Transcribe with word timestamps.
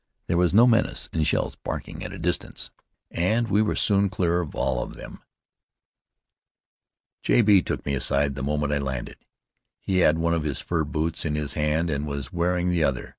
There 0.25 0.35
was 0.39 0.51
no 0.51 0.65
menace 0.65 1.09
in 1.13 1.19
the 1.19 1.19
sound 1.19 1.21
of 1.21 1.27
shells 1.27 1.55
barking 1.57 2.03
at 2.03 2.11
a 2.11 2.17
distance, 2.17 2.71
and 3.11 3.47
we 3.51 3.61
were 3.61 3.75
soon 3.75 4.09
clear 4.09 4.41
of 4.41 4.55
all 4.55 4.81
of 4.81 4.95
them. 4.95 5.21
J. 7.21 7.43
B. 7.43 7.61
took 7.61 7.85
me 7.85 7.93
aside 7.93 8.33
the 8.33 8.41
moment 8.41 8.73
I 8.73 8.79
landed. 8.79 9.17
He 9.79 9.99
had 9.99 10.17
one 10.17 10.33
of 10.33 10.41
his 10.41 10.59
fur 10.59 10.85
boots 10.85 11.23
in 11.23 11.35
his 11.35 11.53
hand 11.53 11.91
and 11.91 12.07
was 12.07 12.33
wearing 12.33 12.71
the 12.71 12.83
other. 12.83 13.09